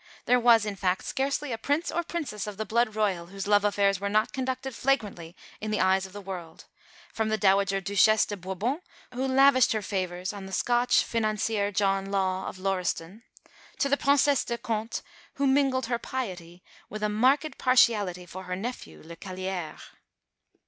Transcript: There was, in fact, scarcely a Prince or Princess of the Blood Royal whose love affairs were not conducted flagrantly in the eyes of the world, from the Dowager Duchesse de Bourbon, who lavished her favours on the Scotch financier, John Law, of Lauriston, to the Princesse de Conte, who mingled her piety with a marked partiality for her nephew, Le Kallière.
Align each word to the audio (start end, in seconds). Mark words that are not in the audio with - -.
There 0.25 0.39
was, 0.39 0.65
in 0.65 0.75
fact, 0.75 1.05
scarcely 1.05 1.51
a 1.51 1.59
Prince 1.59 1.91
or 1.91 2.01
Princess 2.03 2.47
of 2.47 2.57
the 2.57 2.65
Blood 2.65 2.95
Royal 2.95 3.27
whose 3.27 3.45
love 3.45 3.63
affairs 3.63 3.99
were 3.99 4.09
not 4.09 4.33
conducted 4.33 4.73
flagrantly 4.73 5.35
in 5.59 5.69
the 5.69 5.79
eyes 5.79 6.07
of 6.07 6.11
the 6.11 6.19
world, 6.21 6.65
from 7.13 7.29
the 7.29 7.37
Dowager 7.37 7.79
Duchesse 7.81 8.25
de 8.25 8.35
Bourbon, 8.35 8.81
who 9.13 9.27
lavished 9.27 9.73
her 9.73 9.83
favours 9.83 10.33
on 10.33 10.47
the 10.47 10.53
Scotch 10.53 11.03
financier, 11.03 11.71
John 11.71 12.09
Law, 12.09 12.47
of 12.47 12.57
Lauriston, 12.57 13.21
to 13.77 13.87
the 13.89 13.95
Princesse 13.95 14.43
de 14.43 14.57
Conte, 14.57 15.01
who 15.35 15.45
mingled 15.45 15.85
her 15.85 15.99
piety 15.99 16.63
with 16.89 17.03
a 17.03 17.07
marked 17.07 17.59
partiality 17.59 18.25
for 18.25 18.45
her 18.45 18.55
nephew, 18.55 19.03
Le 19.05 19.15
Kallière. 19.15 19.79